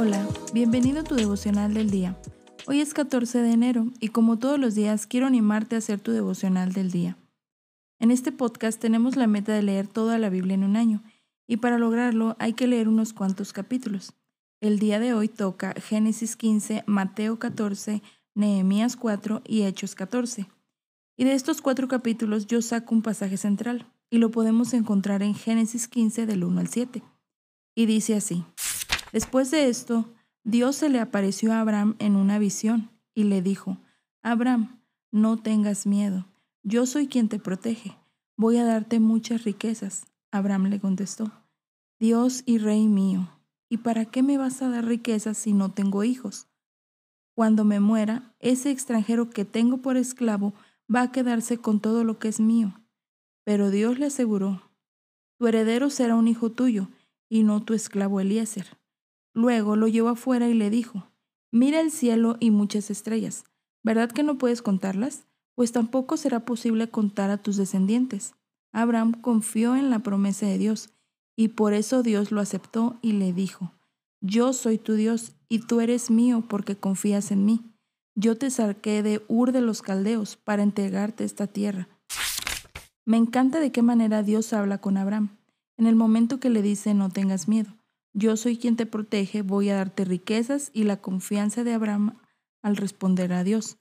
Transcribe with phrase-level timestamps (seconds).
[0.00, 2.16] Hola, bienvenido a tu devocional del día.
[2.68, 6.12] Hoy es 14 de enero y como todos los días quiero animarte a hacer tu
[6.12, 7.16] devocional del día.
[7.98, 11.02] En este podcast tenemos la meta de leer toda la Biblia en un año
[11.48, 14.12] y para lograrlo hay que leer unos cuantos capítulos.
[14.60, 18.00] El día de hoy toca Génesis 15, Mateo 14,
[18.36, 20.46] Nehemías 4 y Hechos 14.
[21.16, 25.34] Y de estos cuatro capítulos yo saco un pasaje central y lo podemos encontrar en
[25.34, 27.02] Génesis 15 del 1 al 7.
[27.74, 28.44] Y dice así.
[29.12, 30.06] Después de esto,
[30.44, 33.78] Dios se le apareció a Abraham en una visión y le dijo,
[34.22, 36.26] Abraham, no tengas miedo,
[36.62, 37.96] yo soy quien te protege,
[38.36, 40.06] voy a darte muchas riquezas.
[40.30, 41.32] Abraham le contestó,
[41.98, 43.30] Dios y Rey mío,
[43.68, 46.46] ¿y para qué me vas a dar riquezas si no tengo hijos?
[47.34, 50.52] Cuando me muera, ese extranjero que tengo por esclavo
[50.94, 52.74] va a quedarse con todo lo que es mío.
[53.44, 54.62] Pero Dios le aseguró,
[55.38, 56.88] tu heredero será un hijo tuyo,
[57.28, 58.77] y no tu esclavo Eliezer.
[59.38, 61.06] Luego lo llevó afuera y le dijo,
[61.52, 63.44] Mira el cielo y muchas estrellas.
[63.84, 65.28] ¿Verdad que no puedes contarlas?
[65.54, 68.34] Pues tampoco será posible contar a tus descendientes.
[68.72, 70.90] Abraham confió en la promesa de Dios,
[71.36, 73.70] y por eso Dios lo aceptó y le dijo,
[74.20, 77.62] Yo soy tu Dios, y tú eres mío porque confías en mí.
[78.16, 81.86] Yo te saqué de Ur de los Caldeos para entregarte esta tierra.
[83.04, 85.28] Me encanta de qué manera Dios habla con Abraham,
[85.76, 87.77] en el momento que le dice no tengas miedo.
[88.18, 92.18] Yo soy quien te protege, voy a darte riquezas y la confianza de Abraham
[92.62, 93.78] al responder a Dios.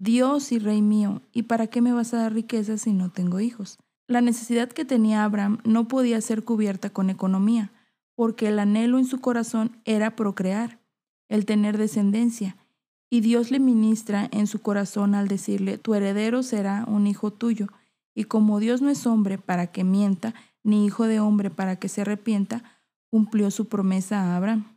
[0.00, 3.38] Dios y Rey mío, ¿y para qué me vas a dar riquezas si no tengo
[3.38, 3.78] hijos?
[4.08, 7.70] La necesidad que tenía Abraham no podía ser cubierta con economía,
[8.16, 10.80] porque el anhelo en su corazón era procrear,
[11.28, 12.56] el tener descendencia,
[13.10, 17.68] y Dios le ministra en su corazón al decirle, tu heredero será un hijo tuyo,
[18.12, 20.34] y como Dios no es hombre para que mienta,
[20.64, 22.77] ni hijo de hombre para que se arrepienta,
[23.10, 24.76] cumplió su promesa a Abraham.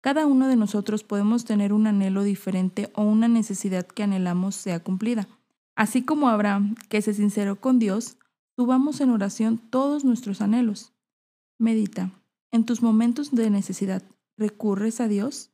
[0.00, 4.82] Cada uno de nosotros podemos tener un anhelo diferente o una necesidad que anhelamos sea
[4.82, 5.28] cumplida.
[5.74, 8.16] Así como Abraham, que se sinceró con Dios,
[8.56, 10.92] subamos en oración todos nuestros anhelos.
[11.58, 12.12] Medita,
[12.52, 14.02] en tus momentos de necesidad,
[14.36, 15.50] ¿recurres a Dios?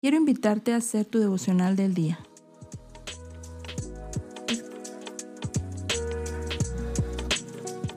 [0.00, 2.18] Quiero invitarte a hacer tu devocional del día.